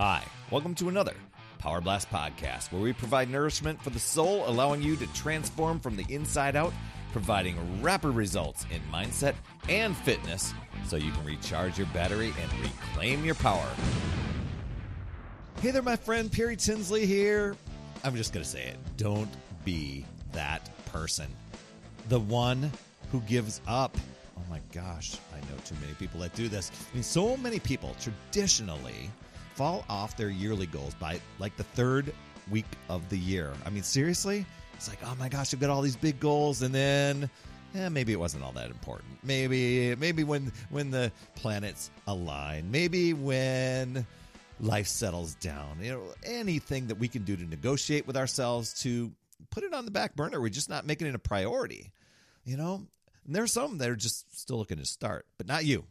[0.00, 1.14] Hi, welcome to another
[1.58, 5.96] Power Blast podcast where we provide nourishment for the soul, allowing you to transform from
[5.96, 6.72] the inside out,
[7.10, 9.34] providing rapid results in mindset
[9.68, 10.54] and fitness
[10.86, 13.68] so you can recharge your battery and reclaim your power.
[15.62, 17.56] Hey there, my friend Perry Tinsley here.
[18.04, 18.76] I'm just going to say it.
[18.98, 19.34] Don't
[19.64, 21.26] be that person.
[22.08, 22.70] The one
[23.10, 23.96] who gives up.
[24.36, 26.70] Oh my gosh, I know too many people that do this.
[26.88, 29.10] I mean, so many people traditionally
[29.58, 32.14] fall off their yearly goals by like the third
[32.48, 33.52] week of the year.
[33.66, 34.46] I mean, seriously?
[34.74, 37.28] It's like, oh my gosh, I've got all these big goals, and then
[37.74, 39.18] eh, maybe it wasn't all that important.
[39.24, 44.06] Maybe, maybe when when the planets align, maybe when
[44.60, 45.78] life settles down.
[45.82, 49.10] You know, anything that we can do to negotiate with ourselves to
[49.50, 50.40] put it on the back burner.
[50.40, 51.90] We're just not making it a priority.
[52.44, 52.86] You know,
[53.26, 55.84] and there's some that are just still looking to start, but not you.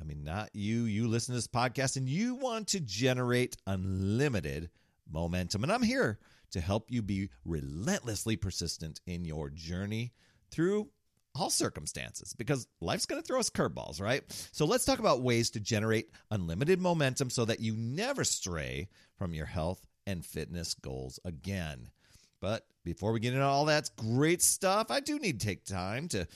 [0.00, 0.84] I mean, not you.
[0.84, 4.70] You listen to this podcast and you want to generate unlimited
[5.10, 5.62] momentum.
[5.62, 6.18] And I'm here
[6.50, 10.12] to help you be relentlessly persistent in your journey
[10.50, 10.88] through
[11.34, 14.22] all circumstances because life's going to throw us curveballs, right?
[14.52, 19.34] So let's talk about ways to generate unlimited momentum so that you never stray from
[19.34, 21.90] your health and fitness goals again.
[22.40, 26.08] But before we get into all that great stuff, I do need to take time
[26.08, 26.26] to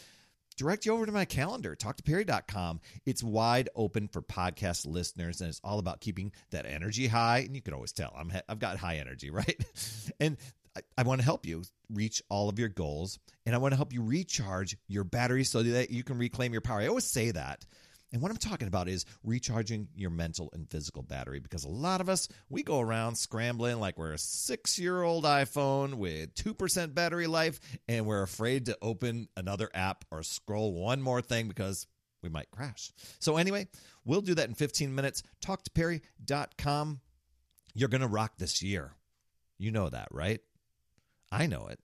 [0.60, 2.80] direct you over to my calendar, talktoperry.com.
[3.06, 7.38] It's wide open for podcast listeners, and it's all about keeping that energy high.
[7.38, 9.58] And you can always tell I'm I've got high energy, right?
[10.20, 10.36] and
[10.76, 13.76] I, I want to help you reach all of your goals, and I want to
[13.76, 16.80] help you recharge your battery so that you can reclaim your power.
[16.80, 17.64] I always say that
[18.12, 22.00] and what I'm talking about is recharging your mental and physical battery because a lot
[22.00, 26.94] of us, we go around scrambling like we're a six year old iPhone with 2%
[26.94, 31.86] battery life and we're afraid to open another app or scroll one more thing because
[32.22, 32.92] we might crash.
[33.18, 33.68] So, anyway,
[34.04, 35.22] we'll do that in 15 minutes.
[35.44, 37.00] TalkToPerry.com.
[37.74, 38.92] You're going to rock this year.
[39.56, 40.40] You know that, right?
[41.30, 41.78] I know it.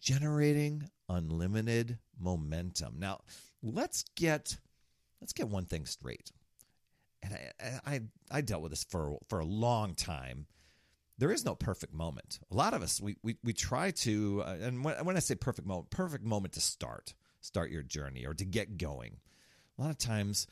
[0.00, 2.94] Generating unlimited momentum.
[2.98, 3.20] Now,
[3.62, 4.56] let's get
[5.20, 6.32] let's get one thing straight.
[7.22, 8.00] And I, I,
[8.30, 10.46] I dealt with this for for a long time.
[11.18, 12.40] There is no perfect moment.
[12.50, 15.34] A lot of us we we, we try to, uh, and when, when I say
[15.34, 19.18] perfect moment, perfect moment to start start your journey or to get going.
[19.78, 20.46] A lot of times,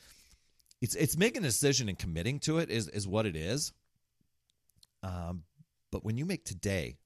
[0.81, 3.73] it's it's making a decision and committing to it is is what it is.
[5.01, 5.43] Um,
[5.91, 6.97] but when you make today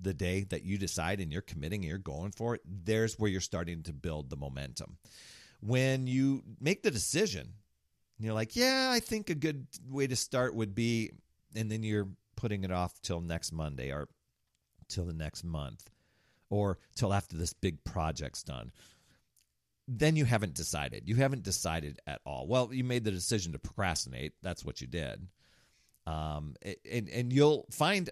[0.00, 3.30] the day that you decide and you're committing and you're going for it, there's where
[3.30, 4.96] you're starting to build the momentum
[5.60, 7.54] when you make the decision,
[8.18, 11.10] you're like, yeah, I think a good way to start would be,
[11.54, 14.08] and then you're putting it off till next Monday or
[14.88, 15.90] till the next month
[16.50, 18.72] or till after this big project's done.
[19.88, 21.08] Then you haven't decided.
[21.08, 22.46] You haven't decided at all.
[22.46, 24.34] Well, you made the decision to procrastinate.
[24.42, 25.26] That's what you did.
[26.06, 26.54] Um,
[26.90, 28.10] and, and you'll find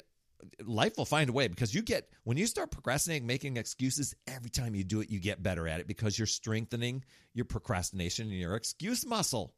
[0.64, 4.50] life will find a way because you get when you start procrastinating making excuses every
[4.50, 7.04] time you do it you get better at it because you're strengthening
[7.34, 9.54] your procrastination and your excuse muscle.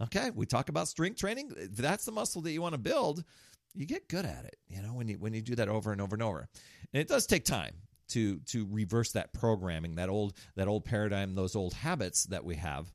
[0.00, 0.30] Okay?
[0.30, 1.52] We talk about strength training.
[1.72, 3.24] That's the muscle that you want to build.
[3.74, 6.00] You get good at it you know when you when you do that over and
[6.00, 6.48] over and over.
[6.92, 7.74] And it does take time
[8.08, 12.56] to to reverse that programming that old that old paradigm those old habits that we
[12.56, 12.92] have.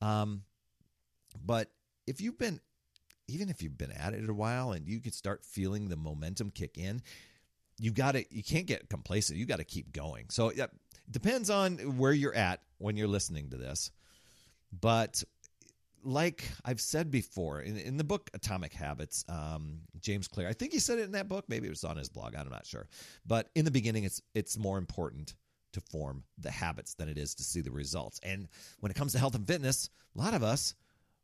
[0.00, 0.42] Um
[1.44, 1.70] but
[2.06, 2.60] if you've been
[3.28, 6.50] even if you've been at it a while and you can start feeling the momentum
[6.50, 7.02] kick in,
[7.78, 9.38] you got to you can't get complacent.
[9.38, 10.26] You got to keep going.
[10.30, 10.70] So it
[11.10, 13.90] depends on where you're at when you're listening to this.
[14.72, 15.22] But
[16.04, 20.72] like I've said before in, in the book Atomic Habits, um, James Clear, I think
[20.72, 21.44] he said it in that book.
[21.48, 22.34] Maybe it was on his blog.
[22.34, 22.88] I'm not sure.
[23.26, 25.34] But in the beginning, it's it's more important
[25.72, 28.20] to form the habits than it is to see the results.
[28.22, 28.48] And
[28.80, 30.74] when it comes to health and fitness, a lot of us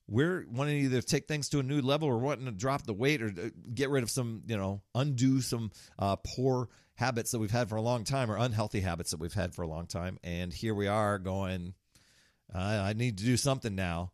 [0.07, 2.93] we're wanting to either take things to a new level or wanting to drop the
[2.93, 7.39] weight or uh, get rid of some, you know, undo some uh, poor habits that
[7.39, 9.87] we've had for a long time or unhealthy habits that we've had for a long
[9.87, 10.19] time.
[10.23, 11.75] And here we are going,
[12.55, 14.13] I need to do something now.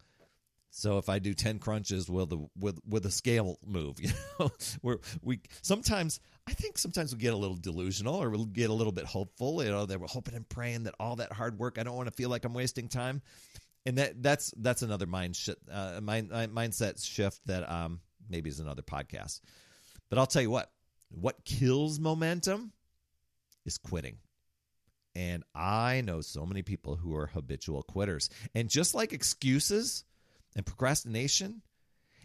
[0.73, 3.97] So if I do ten crunches, will the with with a scale move?
[4.01, 4.51] You know,
[4.83, 8.73] we we sometimes I think sometimes we get a little delusional or we'll get a
[8.73, 9.63] little bit hopeful.
[9.65, 11.77] You know, they were hoping and praying that all that hard work.
[11.79, 13.21] I don't want to feel like I'm wasting time
[13.87, 18.51] and that that's that's another mind sh- uh, mind, uh, mindset shift that um, maybe
[18.51, 19.41] is another podcast.
[20.09, 20.71] But I'll tell you what,
[21.09, 22.73] what kills momentum
[23.65, 24.19] is quitting.
[25.15, 28.31] And I know so many people who are habitual quitters.
[28.55, 30.05] And just like excuses
[30.55, 31.63] and procrastination,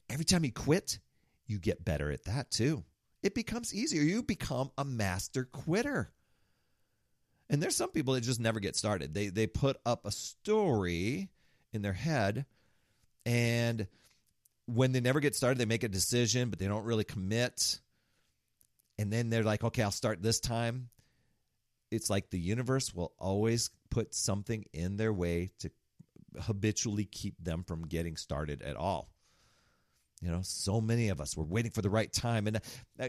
[0.10, 1.00] every time you quit,
[1.48, 2.84] you get better at that too.
[3.24, 4.04] It becomes easier.
[4.04, 6.12] You become a master quitter.
[7.50, 9.14] And there's some people that just never get started.
[9.14, 11.30] They they put up a story
[11.76, 12.46] in their head
[13.26, 13.88] and
[14.68, 17.80] when they never get started, they make a decision, but they don't really commit.
[18.98, 20.90] And then they're like, okay, I'll start this time.
[21.92, 25.70] It's like the universe will always put something in their way to
[26.42, 29.10] habitually keep them from getting started at all.
[30.22, 32.48] You know, so many of us were waiting for the right time.
[32.48, 32.60] And
[33.00, 33.08] uh,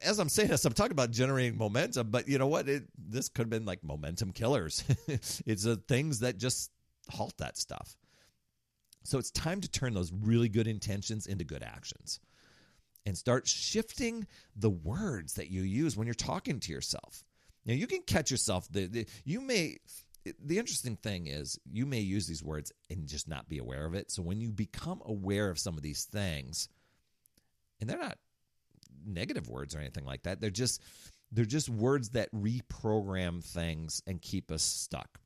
[0.00, 2.68] as I'm saying this, I'm talking about generating momentum, but you know what?
[2.68, 4.84] It, this could have been like momentum killers.
[5.08, 6.70] it's the things that just
[7.10, 7.96] halt that stuff.
[9.04, 12.20] So it's time to turn those really good intentions into good actions
[13.04, 17.24] and start shifting the words that you use when you're talking to yourself.
[17.64, 18.68] Now you can catch yourself.
[18.70, 19.78] The, the, you may.
[20.44, 23.94] The interesting thing is you may use these words and just not be aware of
[23.94, 24.08] it.
[24.08, 26.68] So when you become aware of some of these things,
[27.80, 28.18] and they're not
[29.04, 30.80] negative words or anything like that, they're just
[31.32, 35.18] they're just words that reprogram things and keep us stuck.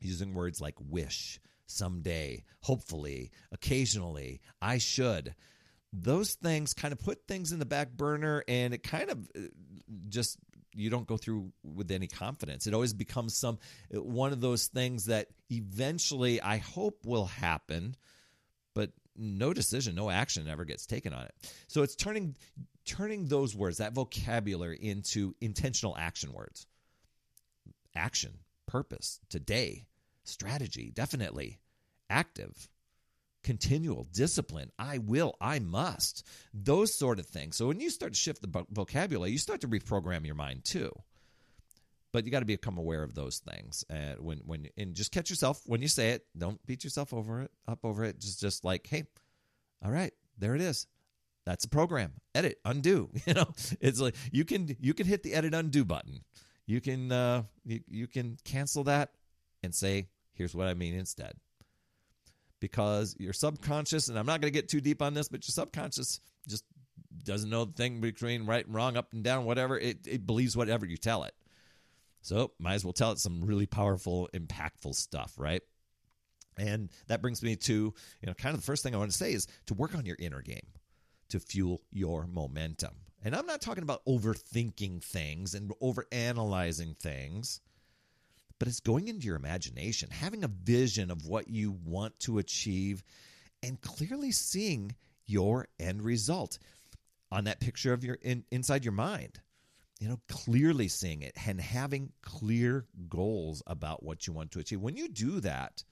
[0.00, 5.34] Using words like wish, someday, hopefully, occasionally, I should.
[5.92, 9.42] Those things kind of put things in the back burner and it kind of uh,
[10.08, 10.38] just
[10.74, 12.66] you don't go through with any confidence.
[12.66, 13.58] It always becomes some
[13.90, 17.94] one of those things that eventually I hope will happen,
[18.74, 21.34] but no decision, no action ever gets taken on it.
[21.68, 22.34] So it's turning
[22.84, 26.66] turning those words, that vocabulary into intentional action words.
[27.94, 29.86] Action, purpose, today,
[30.24, 31.60] strategy, definitely,
[32.10, 32.68] active,
[33.42, 37.56] continual, discipline, I will, I must, those sort of things.
[37.56, 40.90] So when you start to shift the vocabulary, you start to reprogram your mind too.
[42.12, 45.30] But you got to become aware of those things, and when when and just catch
[45.30, 46.24] yourself when you say it.
[46.38, 48.20] Don't beat yourself over it, up over it.
[48.20, 49.02] Just just like, hey,
[49.84, 50.86] all right, there it is.
[51.44, 52.12] That's a program.
[52.32, 53.10] Edit, undo.
[53.26, 56.20] You know, it's like you can you can hit the edit undo button.
[56.66, 59.10] You can uh, you, you can cancel that
[59.64, 61.32] and say Here's what I mean instead.
[62.60, 65.52] Because your subconscious, and I'm not going to get too deep on this, but your
[65.52, 66.64] subconscious just
[67.22, 69.78] doesn't know the thing between right and wrong, up and down, whatever.
[69.78, 71.34] It, it believes whatever you tell it.
[72.22, 75.62] So might as well tell it some really powerful, impactful stuff, right?
[76.56, 79.16] And that brings me to, you know, kind of the first thing I want to
[79.16, 80.66] say is to work on your inner game
[81.30, 82.94] to fuel your momentum.
[83.24, 87.60] And I'm not talking about overthinking things and overanalyzing things
[88.64, 93.04] but it's going into your imagination, having a vision of what you want to achieve,
[93.62, 94.96] and clearly seeing
[95.26, 96.58] your end result
[97.30, 99.38] on that picture of your in, inside your mind.
[100.00, 104.80] You know, clearly seeing it and having clear goals about what you want to achieve.
[104.80, 105.84] When you do that,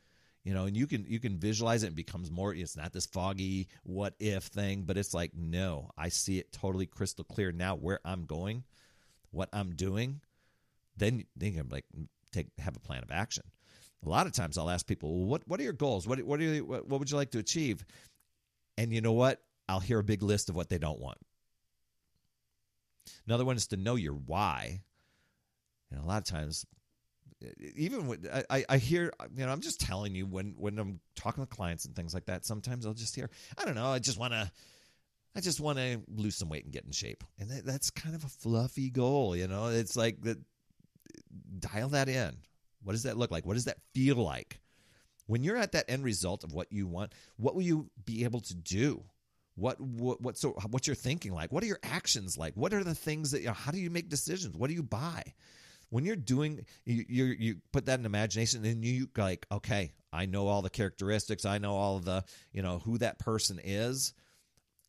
[0.42, 1.88] you know, and you can you can visualize it.
[1.88, 2.54] It becomes more.
[2.54, 6.86] It's not this foggy what if thing, but it's like no, I see it totally
[6.86, 8.64] crystal clear now where I'm going,
[9.30, 10.22] what I'm doing.
[10.96, 11.84] Then then you're like
[12.32, 13.44] take have a plan of action.
[14.04, 16.08] A lot of times I'll ask people, well, "What what are your goals?
[16.08, 17.84] What what are you, what, what would you like to achieve?"
[18.76, 19.40] And you know what?
[19.68, 21.18] I'll hear a big list of what they don't want.
[23.26, 24.82] Another one is to know your why.
[25.90, 26.64] And a lot of times,
[27.76, 31.40] even when I, I hear, you know, I'm just telling you when when I'm talking
[31.40, 32.44] with clients and things like that.
[32.44, 34.50] Sometimes I'll just hear, I don't know, I just want to,
[35.34, 38.14] I just want to lose some weight and get in shape, and that, that's kind
[38.14, 39.68] of a fluffy goal, you know.
[39.68, 40.38] It's like that
[41.58, 42.36] dial that in.
[42.82, 43.46] What does that look like?
[43.46, 44.60] What does that feel like?
[45.26, 48.40] When you're at that end result of what you want, what will you be able
[48.40, 49.04] to do?
[49.54, 51.52] What what what so what's your thinking like?
[51.52, 52.54] What are your actions like?
[52.54, 54.56] What are the things that you know, how do you make decisions?
[54.56, 55.22] What do you buy?
[55.90, 60.26] When you're doing you you, you put that in imagination and you like okay, I
[60.26, 64.12] know all the characteristics, I know all the, you know, who that person is.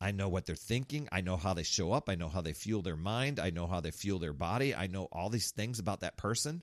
[0.04, 1.08] I know what they're thinking.
[1.10, 2.10] I know how they show up.
[2.10, 3.40] I know how they fuel their mind.
[3.40, 4.74] I know how they fuel their body.
[4.74, 6.62] I know all these things about that person.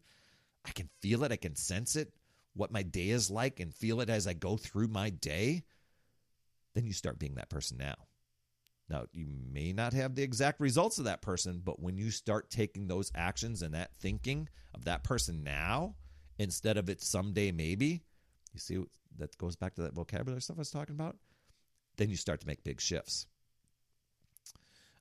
[0.64, 1.32] I can feel it.
[1.32, 2.14] I can sense it,
[2.54, 5.64] what my day is like, and feel it as I go through my day.
[6.76, 7.96] Then you start being that person now.
[8.88, 12.52] Now, you may not have the exact results of that person, but when you start
[12.52, 15.96] taking those actions and that thinking of that person now,
[16.38, 18.04] instead of it someday maybe,
[18.54, 18.84] you see,
[19.18, 21.16] that goes back to that vocabulary stuff I was talking about
[21.98, 23.28] then you start to make big shifts.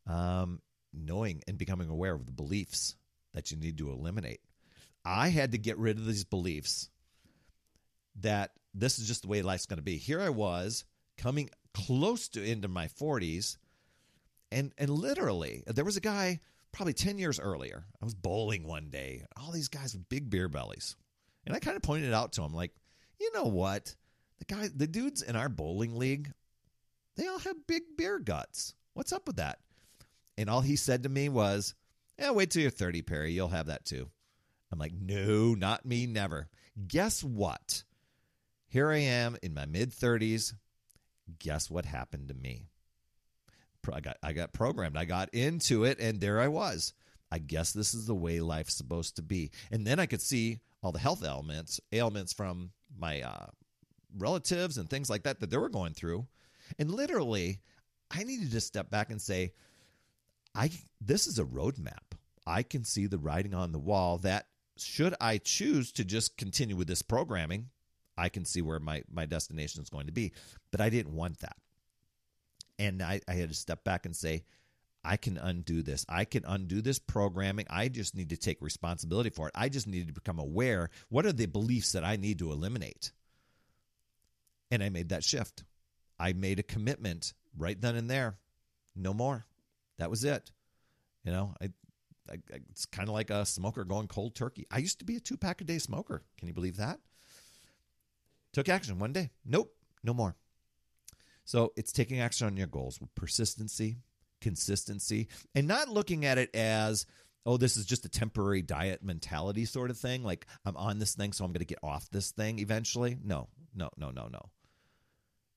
[0.07, 0.61] Um,
[0.93, 2.97] knowing and becoming aware of the beliefs
[3.35, 4.41] that you need to eliminate.
[5.05, 6.91] I had to get rid of these beliefs
[8.21, 9.97] that this is just the way life's going to be.
[9.97, 10.85] Here I was
[11.17, 13.57] coming close to into my 40s
[14.51, 16.41] and and literally there was a guy
[16.73, 17.85] probably 10 years earlier.
[18.01, 19.25] I was bowling one day.
[19.37, 20.97] All these guys with big beer bellies.
[21.47, 22.73] And I kind of pointed out to him like,
[23.19, 23.95] "You know what?
[24.39, 26.33] The guy the dudes in our bowling league
[27.21, 28.75] they all have big beer guts.
[28.95, 29.59] What's up with that?
[30.39, 31.75] And all he said to me was,
[32.19, 33.33] Yeah, wait till you're 30, Perry.
[33.33, 34.09] You'll have that too.
[34.73, 36.49] I'm like, No, not me, never.
[36.89, 37.85] Guess what?
[38.69, 40.55] Here I am in my mid 30s,
[41.39, 42.69] guess what happened to me?
[43.93, 44.97] I got I got programmed.
[44.97, 46.95] I got into it and there I was.
[47.33, 49.51] I guess this is the way life's supposed to be.
[49.71, 53.47] And then I could see all the health ailments, ailments from my uh,
[54.17, 56.27] relatives and things like that that they were going through.
[56.79, 57.61] And literally,
[58.11, 59.53] I needed to step back and say,
[60.55, 62.17] I this is a roadmap.
[62.47, 64.47] I can see the writing on the wall that
[64.77, 67.69] should I choose to just continue with this programming,
[68.17, 70.33] I can see where my, my destination is going to be.
[70.71, 71.57] But I didn't want that.
[72.79, 74.45] And I, I had to step back and say,
[75.05, 76.05] I can undo this.
[76.09, 77.67] I can undo this programming.
[77.71, 79.55] I just need to take responsibility for it.
[79.55, 80.91] I just need to become aware.
[81.09, 83.13] What are the beliefs that I need to eliminate?
[84.71, 85.65] And I made that shift.
[86.21, 88.37] I made a commitment right then and there.
[88.95, 89.47] No more.
[89.99, 90.51] That was it.
[91.25, 91.71] You know, I,
[92.31, 92.37] I
[92.71, 94.67] it's kind of like a smoker going cold turkey.
[94.71, 96.23] I used to be a two pack a day smoker.
[96.39, 97.01] Can you believe that?
[98.53, 99.31] Took action one day.
[99.45, 99.75] Nope,
[100.05, 100.37] no more.
[101.45, 103.97] So it's taking action on your goals with persistency,
[104.41, 107.07] consistency, and not looking at it as,
[107.47, 110.23] oh, this is just a temporary diet mentality sort of thing.
[110.23, 113.17] Like I'm on this thing, so I'm going to get off this thing eventually.
[113.25, 114.51] No, no, no, no, no.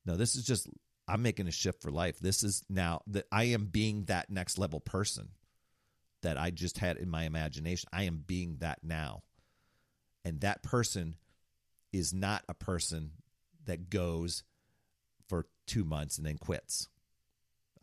[0.06, 0.68] No, this is just,
[1.08, 2.20] I'm making a shift for life.
[2.20, 5.30] This is now that I am being that next level person
[6.22, 7.90] that I just had in my imagination.
[7.94, 9.24] I am being that now.
[10.26, 11.16] And that person
[11.92, 13.12] is not a person
[13.66, 14.44] that goes
[15.28, 16.88] for two months and then quits.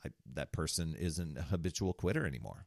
[0.04, 2.66] I, that person isn't a habitual quitter anymore.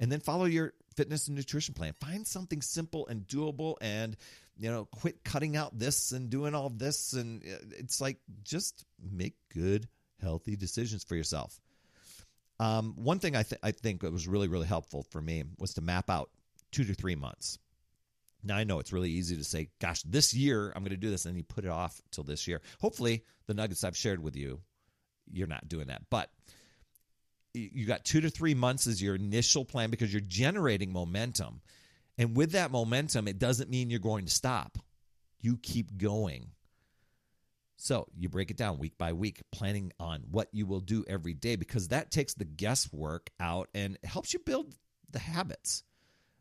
[0.00, 1.94] And then follow your fitness and nutrition plan.
[2.00, 4.16] Find something simple and doable and,
[4.56, 7.12] you know, quit cutting out this and doing all this.
[7.12, 9.88] And uh, it's like just make good,
[10.20, 11.60] healthy decisions for yourself.
[12.60, 15.74] Um, one thing I, th- I think that was really, really helpful for me was
[15.74, 16.30] to map out
[16.70, 17.58] two to three months.
[18.44, 21.10] Now I know it's really easy to say, "Gosh, this year I'm going to do
[21.10, 22.60] this," and you put it off till this year.
[22.80, 24.60] Hopefully, the nuggets I've shared with you,
[25.32, 26.02] you're not doing that.
[26.10, 26.30] But
[27.54, 31.60] you got two to three months as your initial plan because you're generating momentum,
[32.18, 34.78] and with that momentum, it doesn't mean you're going to stop.
[35.40, 36.50] You keep going.
[37.76, 41.34] So you break it down week by week, planning on what you will do every
[41.34, 44.74] day because that takes the guesswork out and helps you build
[45.10, 45.82] the habits.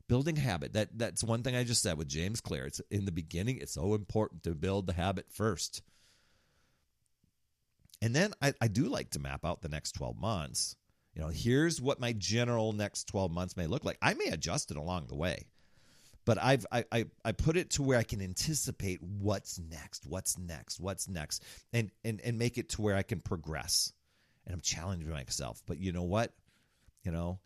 [0.07, 0.73] Building habit.
[0.73, 2.65] That that's one thing i just said with james clear.
[2.65, 5.81] It's in the beginning it's so important to build the habit first.
[8.01, 10.75] And then I, I do like to map out the next 12 months
[11.13, 14.71] you know here's what my general next 12 months may look like i may adjust
[14.71, 15.47] it along the way
[16.25, 20.37] but I've I, I, I put it to where I can anticipate what's next, what's
[20.37, 21.43] next, what's next,
[21.73, 23.91] and and and make it to where I can progress.
[24.45, 25.61] And I'm challenging myself.
[25.65, 26.33] But you know what?
[27.03, 27.39] You know,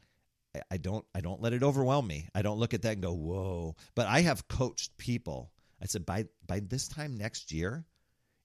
[0.70, 2.30] I don't I don't let it overwhelm me.
[2.36, 3.76] I don't look at that and go, whoa.
[3.96, 5.52] But I have coached people.
[5.82, 7.86] I said, by by this time next year,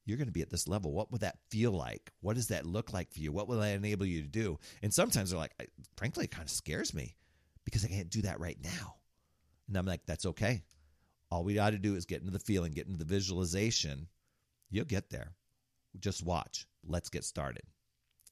[0.04, 0.92] you're going to be at this level.
[0.92, 2.12] What would that feel like?
[2.20, 3.32] What does that look like for you?
[3.32, 4.58] What will that enable you to do?
[4.82, 5.54] And sometimes they're like,
[5.96, 7.16] frankly, it kind of scares me
[7.64, 8.96] because I can't do that right now.
[9.68, 10.62] And I'm like, that's okay.
[11.30, 14.08] All we got to do is get into the feeling, get into the visualization.
[14.70, 15.32] You'll get there.
[16.00, 16.66] Just watch.
[16.86, 17.62] Let's get started.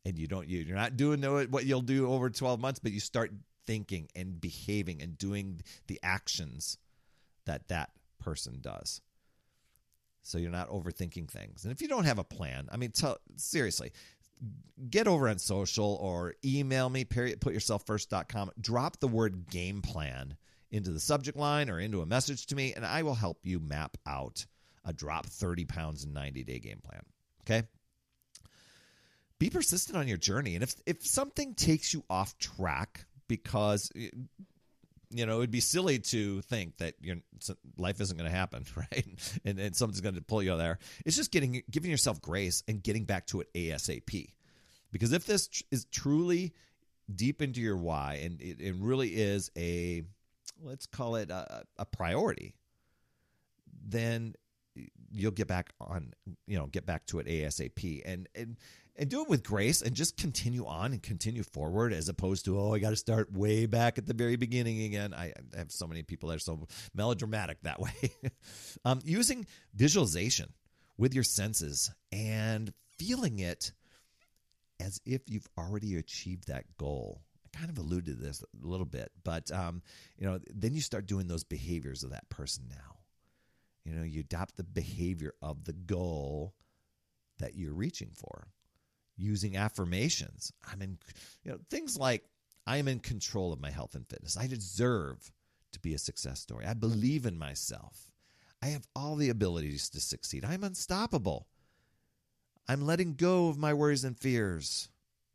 [0.04, 3.32] And you don't you're not doing what you'll do over 12 months, but you start
[3.66, 6.78] thinking and behaving and doing the actions
[7.46, 9.00] that that person does.
[10.22, 11.64] So you're not overthinking things.
[11.64, 13.92] And if you don't have a plan, I mean, tell, seriously,
[14.88, 18.52] get over on social or email me, period, putyourselffirst.com.
[18.60, 20.36] Drop the word game plan
[20.70, 23.58] into the subject line or into a message to me, and I will help you
[23.60, 24.46] map out
[24.84, 27.02] a drop 30 pounds in 90 day game plan.
[27.42, 27.66] Okay?
[29.38, 30.54] Be persistent on your journey.
[30.54, 33.90] And if, if something takes you off track, because
[35.10, 37.16] you know it'd be silly to think that your
[37.76, 39.06] life isn't going to happen right?
[39.44, 40.78] And, and something's going to pull you out there.
[41.04, 44.32] It's just getting giving yourself grace and getting back to it asap
[44.92, 46.52] because if this is truly
[47.12, 50.04] deep into your why and it, it really is a
[50.62, 52.54] let's call it a, a priority
[53.84, 54.34] then
[55.10, 56.12] you'll get back on
[56.46, 58.56] you know get back to it asap and and
[58.96, 62.58] and do it with grace and just continue on and continue forward as opposed to
[62.58, 65.14] oh i got to start way back at the very beginning again.
[65.14, 67.92] I, have so many people that are so melodramatic that way.
[68.84, 70.52] Um, using visualization
[70.96, 73.72] with your senses and feeling it
[74.78, 77.20] as if you've already achieved that goal.
[77.44, 79.82] I kind of alluded to this a little bit but um,
[80.18, 82.99] you know then you start doing those behaviors of that person now
[83.84, 86.54] you know you adopt the behavior of the goal
[87.38, 88.48] that you're reaching for
[89.20, 90.52] using affirmations.
[90.70, 90.98] I'm in,
[91.44, 92.24] you know, things like
[92.66, 94.36] I am in control of my health and fitness.
[94.36, 95.30] I deserve
[95.72, 96.66] to be a success story.
[96.66, 98.10] I believe in myself.
[98.62, 100.44] I have all the abilities to succeed.
[100.44, 101.46] I'm unstoppable.
[102.68, 104.88] I'm letting go of my worries and fears.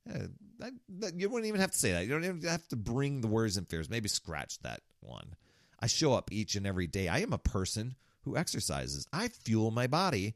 [0.06, 0.28] Yeah,
[0.60, 2.06] that, that, you wouldn't even have to say that.
[2.06, 3.90] You don't even have to bring the worries and fears.
[3.90, 5.36] Maybe scratch that one.
[5.80, 7.08] I show up each and every day.
[7.08, 9.08] I am a person who exercises.
[9.14, 10.36] I fuel my body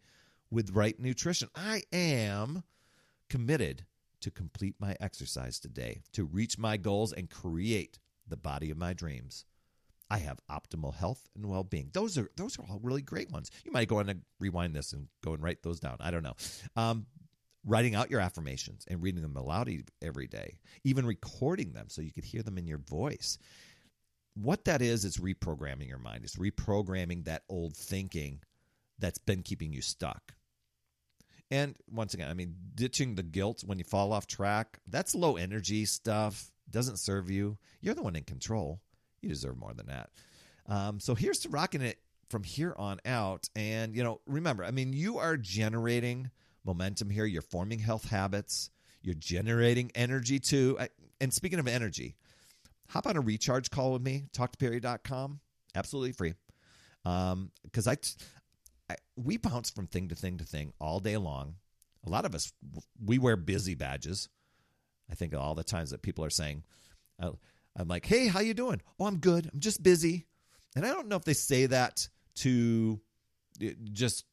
[0.50, 1.50] with right nutrition.
[1.56, 2.64] I am
[3.30, 3.86] committed
[4.22, 8.94] to complete my exercise today, to reach my goals and create the body of my
[8.94, 9.46] dreams.
[10.10, 11.92] I have optimal health and well-being.
[11.94, 13.52] Those are those are all really great ones.
[13.64, 15.98] You might go on and rewind this and go and write those down.
[16.00, 16.36] I don't know.
[16.76, 17.06] Um,
[17.66, 19.70] writing out your affirmations and reading them aloud
[20.02, 23.38] every day, even recording them so you could hear them in your voice.
[24.42, 26.24] What that is, is reprogramming your mind.
[26.24, 28.40] It's reprogramming that old thinking
[28.98, 30.34] that's been keeping you stuck.
[31.52, 35.36] And once again, I mean, ditching the guilt when you fall off track, that's low
[35.36, 37.58] energy stuff, doesn't serve you.
[37.82, 38.80] You're the one in control.
[39.22, 40.10] You deserve more than that.
[40.68, 41.98] Um, so here's to rocking it
[42.30, 43.50] from here on out.
[43.56, 46.30] And, you know, remember, I mean, you are generating
[46.64, 47.26] momentum here.
[47.26, 48.70] You're forming health habits.
[49.02, 50.78] You're generating energy too.
[51.20, 52.16] And speaking of energy,
[52.90, 55.40] hop on a recharge call with me, talktoperry.com.
[55.76, 56.34] Absolutely free.
[57.06, 57.98] Um, because I,
[58.90, 61.56] I, we bounce from thing to thing to thing all day long.
[62.06, 62.52] A lot of us,
[63.04, 64.30] we wear busy badges.
[65.12, 66.64] I think all the times that people are saying,
[67.22, 67.32] uh,
[67.76, 68.82] I'm like, hey, how you doing?
[69.00, 69.50] Oh, I'm good.
[69.52, 70.26] I'm just busy.
[70.76, 73.00] And I don't know if they say that to
[73.64, 74.26] uh, just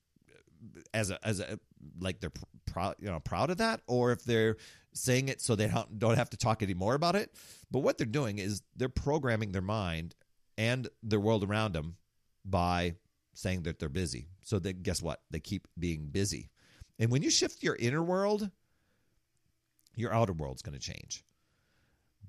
[0.95, 1.59] as a as a
[2.01, 2.33] like they're
[2.67, 4.57] proud you know proud of that or if they're
[4.93, 7.33] saying it so they don't don't have to talk anymore about it
[7.71, 10.15] but what they're doing is they're programming their mind
[10.59, 11.97] and their world around them
[12.45, 12.95] by
[13.35, 16.51] saying that they're busy so guess what they keep being busy
[16.99, 18.51] and when you shift your inner world
[19.95, 21.23] your outer world's going to change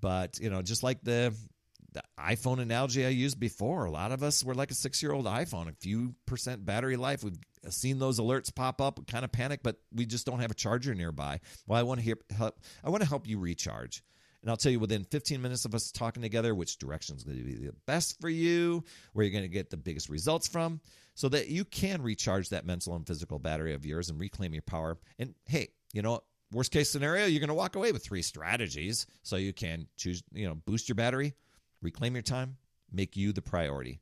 [0.01, 1.33] but you know just like the
[1.93, 3.85] the iPhone analogy I used before.
[3.85, 6.95] A lot of us were like a six year old iPhone, a few percent battery
[6.95, 7.23] life.
[7.23, 7.37] We've
[7.73, 10.93] seen those alerts pop up, kind of panic, but we just don't have a charger
[10.93, 11.39] nearby.
[11.65, 12.59] Well, I want to hear, help.
[12.83, 14.03] I want to help you recharge.
[14.41, 17.37] And I'll tell you within 15 minutes of us talking together which direction is going
[17.37, 20.79] to be the best for you, where you're going to get the biggest results from,
[21.15, 24.61] so that you can recharge that mental and physical battery of yours and reclaim your
[24.61, 24.97] power.
[25.17, 29.07] And hey, you know, worst case scenario, you're going to walk away with three strategies
[29.23, 31.33] so you can choose, you know, boost your battery,
[31.81, 32.57] reclaim your time,
[32.91, 33.99] make you the priority.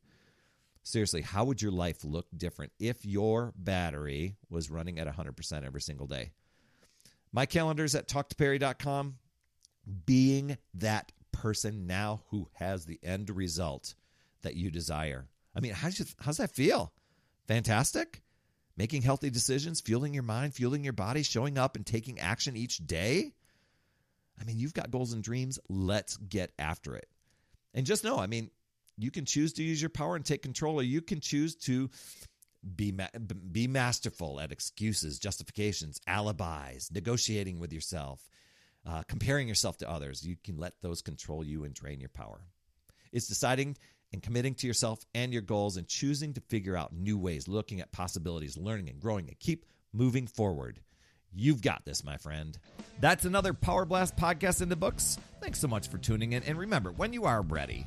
[0.86, 5.80] Seriously, how would your life look different if your battery was running at 100% every
[5.80, 6.30] single day?
[7.32, 9.16] My calendar's at talktoperry.com.
[10.06, 13.96] Being that person now who has the end result
[14.42, 15.26] that you desire.
[15.56, 16.92] I mean, how you, how's that feel?
[17.48, 18.22] Fantastic?
[18.76, 22.78] Making healthy decisions, fueling your mind, fueling your body, showing up and taking action each
[22.78, 23.32] day?
[24.40, 25.58] I mean, you've got goals and dreams.
[25.68, 27.08] Let's get after it.
[27.74, 28.52] And just know, I mean,
[28.98, 31.90] you can choose to use your power and take control, or you can choose to
[32.74, 33.06] be ma-
[33.52, 38.28] be masterful at excuses, justifications, alibis, negotiating with yourself,
[38.86, 40.26] uh, comparing yourself to others.
[40.26, 42.40] You can let those control you and drain your power.
[43.12, 43.76] It's deciding
[44.12, 47.80] and committing to yourself and your goals and choosing to figure out new ways, looking
[47.80, 50.80] at possibilities, learning and growing, and keep moving forward.
[51.34, 52.58] You've got this, my friend.
[53.00, 55.18] That's another Power Blast podcast in the books.
[55.40, 56.42] Thanks so much for tuning in.
[56.44, 57.86] And remember, when you are ready